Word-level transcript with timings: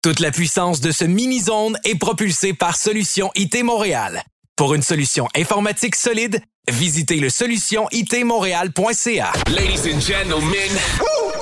Toute 0.00 0.20
la 0.20 0.30
puissance 0.30 0.80
de 0.80 0.92
ce 0.92 1.04
mini-zone 1.04 1.76
est 1.82 1.96
propulsée 1.96 2.54
par 2.54 2.76
Solution 2.76 3.32
IT 3.34 3.64
Montréal. 3.64 4.22
Pour 4.54 4.74
une 4.74 4.82
solution 4.82 5.26
informatique 5.34 5.96
solide, 5.96 6.40
visitez 6.70 7.16
le 7.16 7.28
solutionitmontréal.ca. 7.30 9.32
Ladies 9.48 9.92
and 9.92 9.98
gentlemen, 10.00 10.70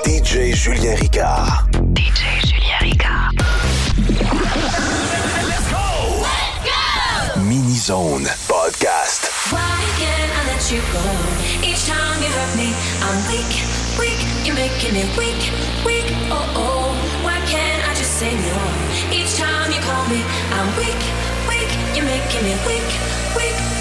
DJ 0.06 0.54
Julien 0.54 0.94
Ricard. 0.94 1.68
DJ 1.94 2.40
Julien 2.46 2.78
Ricard. 2.80 3.32
let's 5.46 5.68
go! 5.70 6.24
Mini 7.42 7.76
Zone 7.76 8.26
Podcast. 8.48 9.28
Why 9.52 9.58
can't 9.98 10.32
I 10.32 10.46
let 10.46 10.70
you 10.72 10.80
go? 10.94 11.02
Each 11.62 11.84
time 11.84 12.22
you 12.22 12.30
hurt 12.30 12.56
me, 12.56 12.72
I'm 13.02 13.22
weak, 13.28 13.66
weak. 14.00 14.18
You're 14.46 14.56
making 14.56 14.94
me 14.94 15.04
weak, 15.18 15.52
weak. 15.84 16.06
Oh 16.30 16.46
oh. 16.56 16.85
No? 18.18 19.12
Each 19.12 19.34
time 19.34 19.70
you 19.70 19.78
call 19.80 20.08
me, 20.08 20.22
I'm 20.50 20.74
weak, 20.78 20.96
weak. 21.46 21.68
You're 21.94 22.06
making 22.06 22.44
me 22.44 22.56
weak, 22.66 23.36
weak. 23.36 23.75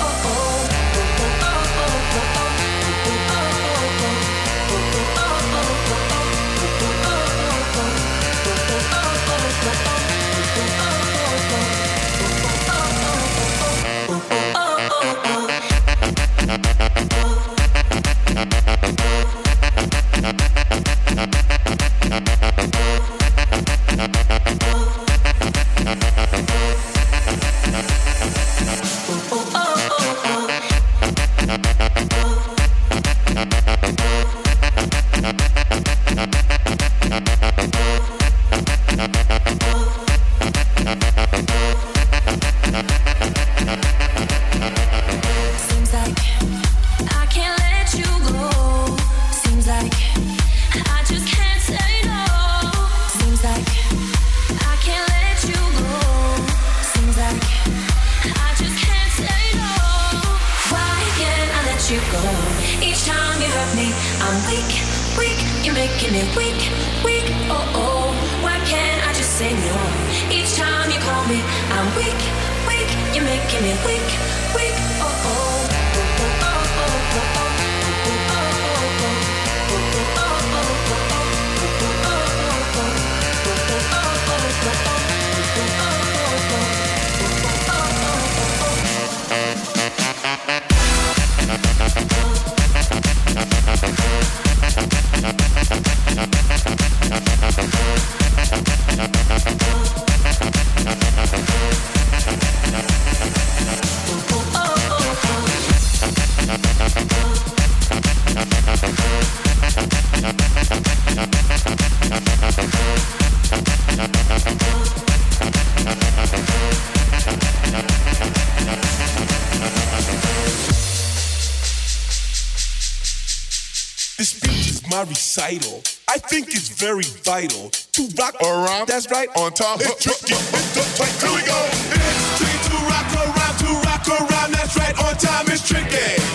Recital. 125.06 125.82
I 126.10 126.18
think 126.18 126.48
it's 126.50 126.70
very 126.70 127.04
vital 127.24 127.70
to 127.70 128.08
rock 128.18 128.36
around. 128.42 128.88
That's 128.88 129.10
right, 129.12 129.30
on 129.36 129.52
time. 129.54 129.78
It's 129.82 130.04
tricky. 130.04 130.34
It's 130.34 130.74
the 130.74 130.84
tight. 130.98 131.16
Here 131.22 131.36
we 131.36 131.46
go. 131.46 131.60
It's 131.96 132.38
tricky 132.38 132.58
to 132.70 132.78
rock 132.86 133.10
around, 133.16 133.56
to 133.60 133.70
rock 133.88 134.08
around. 134.08 134.52
That's 134.54 134.78
right, 134.78 134.98
on 135.04 135.16
time. 135.18 135.46
It's 135.48 135.68
tricky. 135.68 136.35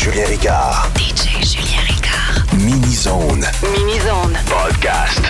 Julien 0.00 0.24
Ricard. 0.28 0.90
DJ 0.94 1.44
Julien 1.44 1.82
Ricard. 1.86 2.52
Mini 2.54 2.94
Zone 2.94 3.44
Mini-zone. 3.62 4.32
Podcast. 4.48 5.29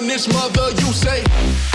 run 0.00 0.08
this 0.08 0.28
mother? 0.28 0.70
You 0.70 0.92
say. 0.92 1.69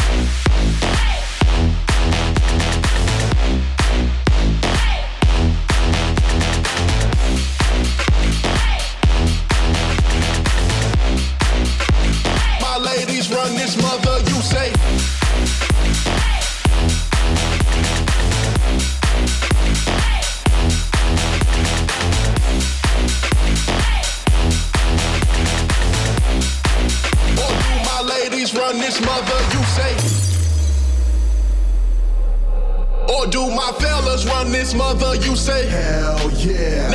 Mother, 34.74 35.16
you 35.16 35.36
say? 35.36 35.68
Hell 35.68 36.32
yeah. 36.32 36.95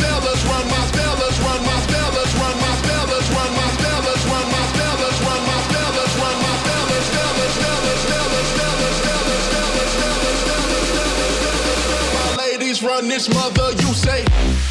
this 13.09 13.29
mother, 13.29 13.71
you 13.71 13.93
say. 13.93 14.70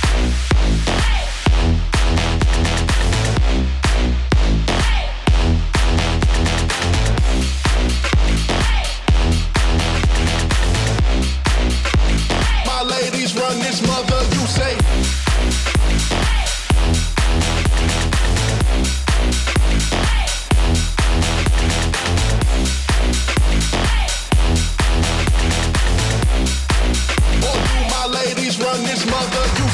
Run 28.73 28.83
this 28.85 29.05
mother, 29.07 29.70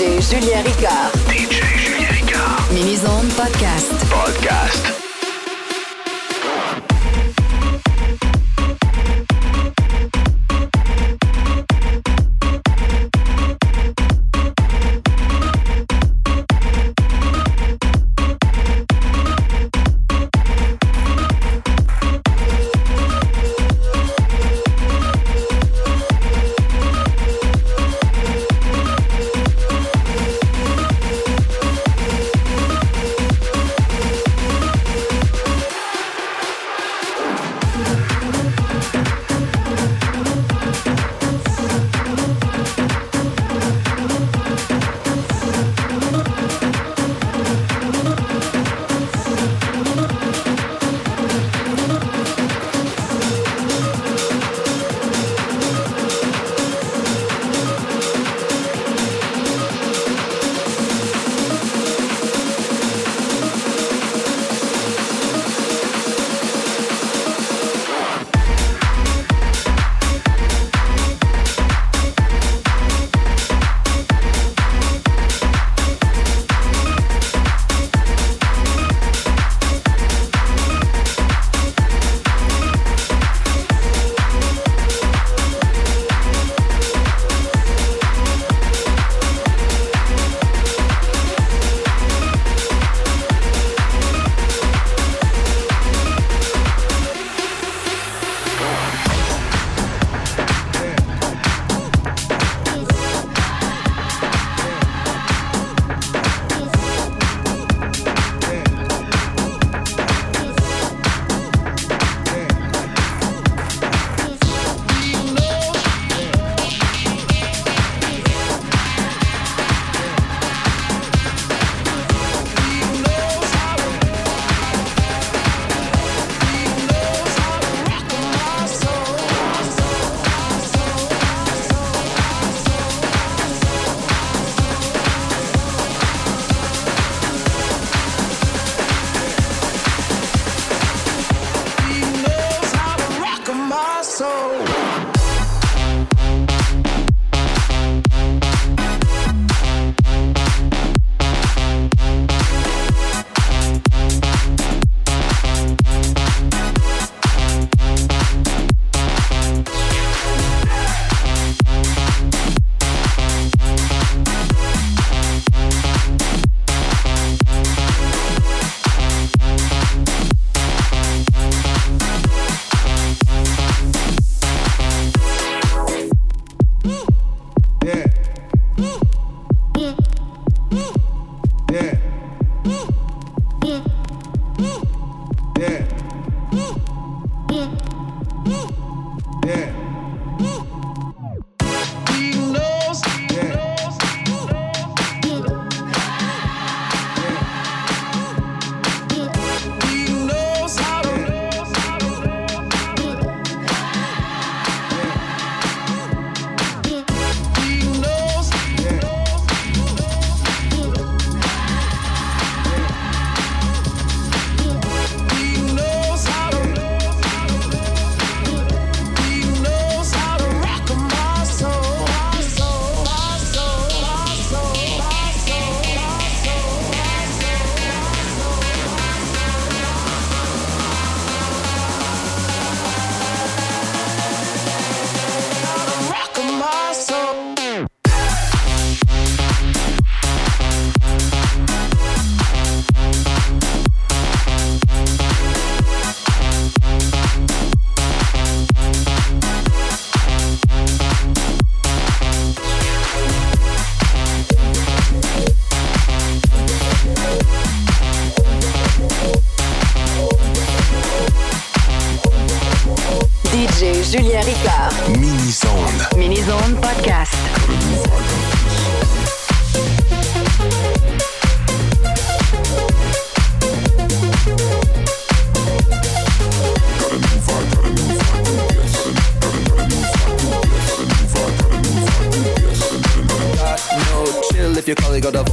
DJ 0.00 0.18
Julien 0.22 0.64
Ricard. 0.64 1.12
DJ 1.28 1.60
Julien 1.76 2.08
Ricard. 2.08 2.72
Mini 2.72 2.96
Zone 2.96 3.28
Podcast. 3.36 3.92
Podcast. 4.08 4.99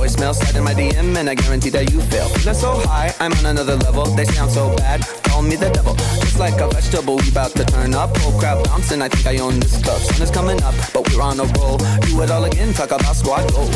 voicemail, 0.08 0.34
slide 0.34 0.56
in 0.56 0.64
my 0.64 0.74
DM, 0.74 1.16
and 1.18 1.30
I 1.30 1.36
guarantee 1.36 1.70
that 1.70 1.92
you 1.92 2.02
fail. 2.02 2.28
Feeling 2.30 2.54
so 2.54 2.80
high, 2.88 3.14
I'm 3.20 3.34
on 3.34 3.46
another 3.46 3.76
level. 3.76 4.06
They 4.16 4.26
sound 4.26 4.52
so 4.52 4.76
bad, 4.78 5.02
call 5.24 5.42
me 5.42 5.56
the 5.56 5.70
devil. 5.70 5.96
It's 6.24 6.40
like 6.40 6.60
a 6.62 6.68
vegetable, 6.70 7.18
we 7.18 7.30
about 7.30 7.52
to 7.52 7.66
turn 7.66 7.94
up. 7.94 8.12
Oh 8.24 8.36
crap, 8.40 8.64
bouncing, 8.66 9.02
I 9.02 9.10
think 9.10 9.28
I 9.28 9.38
own 9.42 9.60
this 9.60 9.82
club. 9.84 10.00
Sun 10.02 10.22
is 10.22 10.32
coming 10.32 10.62
up, 10.64 10.76
but 10.94 11.08
we're 11.10 11.22
on 11.22 11.40
a 11.40 11.46
roll. 11.60 11.78
Do 11.78 12.22
it 12.22 12.32
all 12.32 12.46
again, 12.46 12.74
talk 12.74 12.92
about 12.92 13.16
squad 13.16 13.52
goals. 13.52 13.70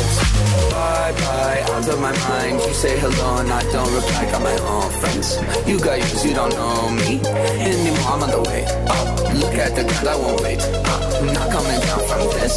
Bye 0.72 1.12
bye, 1.12 1.60
out 1.68 1.88
of 1.88 2.00
my 2.00 2.12
mind. 2.28 2.60
You 2.64 2.72
say 2.72 2.98
hello 2.98 3.38
and 3.38 3.52
I 3.52 3.62
don't 3.70 3.92
reply. 3.92 4.30
Got 4.30 4.42
my 4.42 4.56
own 4.72 4.90
friends. 5.00 5.36
You 5.68 5.78
got 5.78 5.98
yours, 5.98 6.24
you 6.24 6.34
don't 6.34 6.54
know 6.54 6.90
me 6.90 7.20
anymore. 7.60 8.08
I'm 8.08 8.22
on 8.22 8.30
the 8.30 8.42
way 8.48 8.64
up. 8.88 9.34
Look 9.34 9.54
at 9.54 9.74
the 9.76 9.84
ground, 9.84 10.08
I 10.08 10.16
won't 10.16 10.40
wait. 10.40 10.60
I'm 10.62 11.26
not 11.32 11.50
coming 11.50 11.80
down 11.80 12.00
from 12.08 12.22
this. 12.40 12.56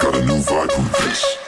Got 0.00 0.14
a 0.16 0.24
new 0.26 0.40
vibe 0.42 0.72
from 0.72 0.84
this. 1.06 1.41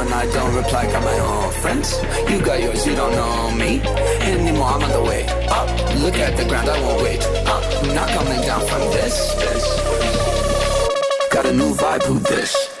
And 0.00 0.14
I 0.14 0.24
don't 0.32 0.54
reply. 0.54 0.90
Got 0.90 1.04
my 1.04 1.18
own 1.18 1.52
friends. 1.60 2.00
You 2.30 2.40
got 2.40 2.60
yours, 2.60 2.86
you 2.86 2.94
don't 2.94 3.12
know 3.12 3.50
me 3.52 3.80
anymore. 4.22 4.68
I'm 4.68 4.82
on 4.82 4.90
the 4.90 5.02
way 5.02 5.26
up. 5.48 5.68
Look 5.98 6.16
at 6.16 6.36
the 6.36 6.44
ground, 6.44 6.68
I 6.68 6.80
won't 6.80 7.02
wait 7.02 7.22
up. 7.46 7.64
I'm 7.82 7.94
not 7.94 8.08
coming 8.10 8.40
down 8.42 8.66
from 8.66 8.80
this. 8.92 9.34
this. 9.34 9.64
Got 11.32 11.46
a 11.46 11.52
new 11.52 11.74
vibe, 11.74 12.02
who 12.04 12.18
this? 12.18 12.77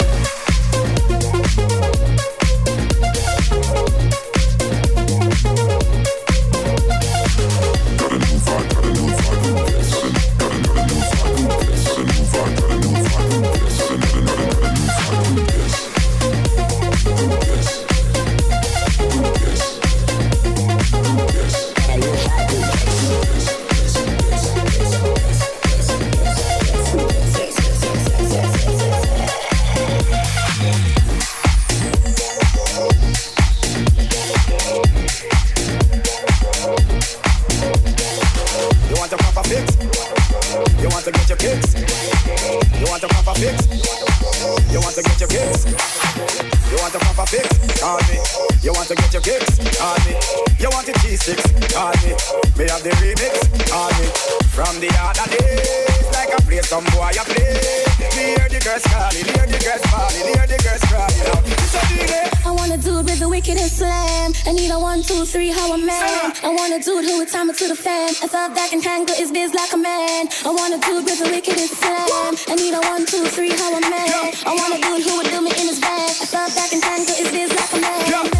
Girls 58.68 58.84
calling, 58.92 59.24
hear 59.24 59.46
the 59.48 59.58
girls 59.64 59.84
calling, 59.88 60.26
hear 60.28 60.46
the 60.46 60.58
girls 60.60 60.84
crying 60.92 61.22
out. 61.32 61.42
It's 61.48 61.72
a 61.72 61.82
delay. 61.88 62.28
I 62.44 62.52
want 62.52 62.72
a 62.72 62.76
dude 62.76 63.04
with 63.08 63.18
the 63.18 63.28
wickedest 63.28 63.78
slam. 63.80 64.32
I 64.44 64.52
need 64.52 64.70
a 64.70 64.78
one, 64.78 65.00
two, 65.02 65.24
three, 65.24 65.48
how 65.48 65.72
a 65.72 65.78
man. 65.78 66.32
I 66.44 66.50
want 66.52 66.76
a 66.76 66.80
dude 66.84 67.04
who 67.04 67.16
would 67.18 67.28
time 67.28 67.48
it 67.48 67.56
to 67.64 67.68
the 67.68 67.76
fan. 67.76 68.10
I 68.20 68.28
thought 68.28 68.52
that 68.54 68.68
can 68.70 68.82
handle 68.82 69.16
his 69.16 69.32
biz 69.32 69.54
like 69.54 69.72
a 69.72 69.80
man. 69.80 70.28
I 70.44 70.50
want 70.52 70.76
a 70.76 70.78
dude 70.84 71.04
with 71.04 71.16
the 71.16 71.30
wickedest 71.32 71.80
slam. 71.80 72.36
I 72.48 72.54
need 72.56 72.74
a 72.76 72.82
one, 72.92 73.06
two, 73.06 73.24
three, 73.32 73.56
how 73.56 73.72
a 73.72 73.80
man. 73.80 74.36
I 74.44 74.52
want 74.52 74.76
a 74.76 74.78
dude 74.84 75.02
who 75.06 75.16
would 75.16 75.30
do 75.32 75.40
me 75.40 75.50
in 75.56 75.66
his 75.72 75.78
van. 75.80 76.12
I 76.20 76.26
thought 76.28 76.52
that 76.52 76.68
can 76.68 76.82
handle 76.84 77.16
his 77.16 77.30
biz 77.32 77.50
like 77.56 77.72
a 77.72 77.80
man. 77.80 78.04
Yeah. 78.04 78.22
Man, 78.22 78.30
man, 78.32 78.37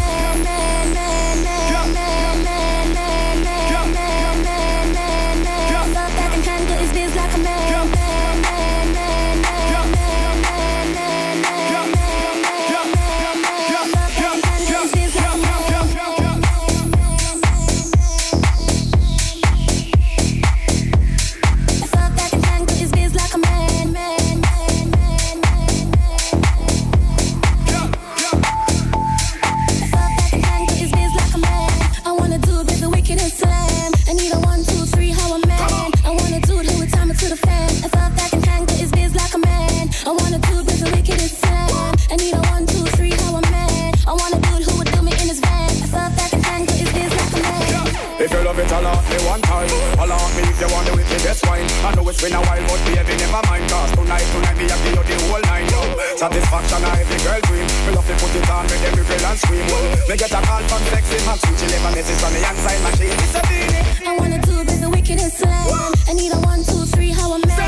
It's 52.19 52.35
a 52.35 52.41
while, 52.43 52.59
but 52.67 52.83
baby, 52.83 53.15
never 53.15 53.39
mind. 53.47 53.63
Cause 53.71 53.91
tonight, 53.95 54.27
tonight, 54.35 54.57
me, 54.59 54.67
give 54.67 54.83
you 54.91 55.03
the 55.07 55.15
whole 55.31 55.39
nine. 55.47 55.63
Yo. 55.71 55.79
Satisfaction, 56.19 56.83
I 56.83 56.99
every 56.99 57.15
girl 57.23 57.39
dream. 57.47 57.63
Me 57.87 57.95
love 57.95 58.07
to 58.11 58.13
put 58.19 58.35
it 58.35 58.49
on, 58.51 58.67
make 58.67 58.83
every 58.83 59.07
girl 59.07 59.23
and 59.23 59.39
scream. 59.39 59.63
Me 60.03 60.17
get 60.19 60.35
a 60.35 60.41
call 60.43 60.59
from 60.67 60.83
sexy 60.91 61.15
Max, 61.23 61.39
she 61.47 61.65
never 61.71 61.95
misses 61.95 62.19
on 62.19 62.33
the 62.35 62.43
outside 62.43 62.83
machine. 62.83 63.15
It's 63.23 63.39
a 63.39 63.41
Beenie. 63.47 64.03
I 64.03 64.17
want 64.19 64.35
a 64.35 64.39
dude 64.43 64.67
with 64.67 64.81
the 64.81 64.89
wickedest 64.89 65.37
slam. 65.39 65.95
I 66.09 66.13
need 66.13 66.33
a 66.35 66.39
one, 66.43 66.59
two, 66.59 66.83
three, 66.91 67.11
how 67.15 67.31
a 67.31 67.39
man. 67.39 67.58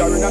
Her 0.00 0.16
in 0.16 0.22
a. 0.22 0.30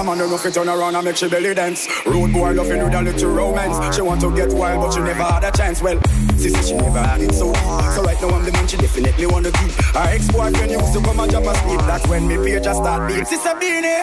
A 0.00 0.04
man 0.04 0.18
who 0.18 0.30
know 0.30 0.38
fi 0.38 0.50
turn 0.50 0.68
around 0.68 0.96
and 0.96 1.04
make 1.04 1.16
she 1.16 1.28
belly 1.28 1.54
dance. 1.54 1.86
Rude 2.06 2.32
boy 2.32 2.52
loving 2.52 2.82
with 2.82 2.94
a 2.94 3.02
little 3.02 3.30
romance. 3.30 3.94
She 3.94 4.02
want 4.02 4.20
to 4.22 4.34
get 4.34 4.52
wild, 4.52 4.80
but 4.80 4.92
she 4.92 5.00
never 5.00 5.22
had 5.22 5.44
a 5.44 5.50
chance. 5.50 5.82
Well, 5.82 6.00
she 6.38 6.48
said 6.48 6.64
she 6.64 6.74
never 6.74 6.98
had 6.98 7.20
it 7.20 7.34
so. 7.34 7.52
So 7.94 8.02
right 8.02 8.20
now 8.20 8.30
I'm 8.30 8.44
the 8.44 8.52
man 8.52 8.66
she 8.66 8.76
definitely 8.78 9.26
want 9.26 9.46
to 9.46 9.52
keep. 9.52 9.72
Her 9.72 10.08
ex-boyfriend 10.08 10.70
used 10.72 10.92
to 10.94 11.00
come 11.02 11.20
and 11.20 11.30
drop 11.30 11.44
asleep. 11.44 11.80
That's 11.80 12.06
when 12.08 12.26
me 12.28 12.36
page 12.36 12.64
just 12.64 12.80
start 12.80 13.08
beat. 13.08 13.26
Beenie, 13.60 14.02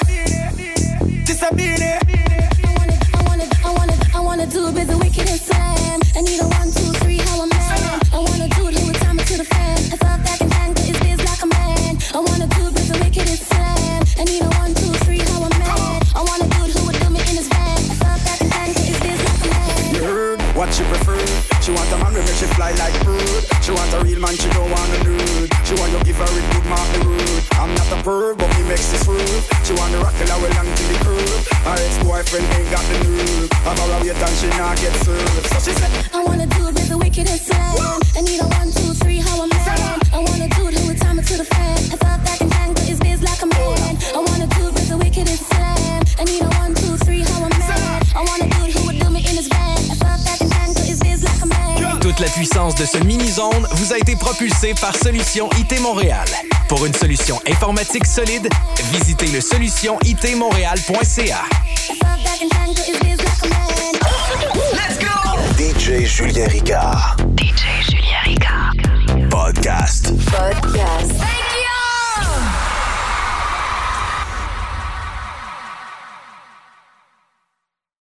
Sister 1.25 1.49
Beenie. 1.55 1.97
I 1.97 2.73
want 2.77 2.91
it, 2.91 3.15
I 3.15 3.23
want 3.23 3.41
it, 3.41 3.65
I 3.65 3.71
want 3.71 3.91
it, 3.91 4.15
I 4.15 4.19
want 4.19 4.41
a 4.41 4.45
dude 4.45 4.73
with 4.75 4.87
the 4.87 4.97
wickedest 4.97 5.47
slam. 5.47 5.99
I 6.15 6.21
need 6.21 6.41
a 6.41 6.47
one, 6.47 6.69
two, 6.71 6.96
propulsé 54.37 54.75
par 54.79 54.95
Solution 54.95 55.49
IT 55.57 55.81
Montréal. 55.81 56.27
Pour 56.69 56.85
une 56.85 56.93
solution 56.93 57.41
informatique 57.47 58.05
solide, 58.05 58.47
visitez 58.91 59.25
le 59.27 59.41
solutionitmontréal.ca. 59.41 61.43
Let's 64.73 64.99
go! 64.99 65.07
DJ 65.57 66.05
Julien 66.05 66.47
Ricard. 66.49 67.17
DJ 67.35 67.81
Julien 67.89 68.21
Ricard. 68.25 68.73
Podcast. 69.31 70.13
Podcast. 70.25 71.36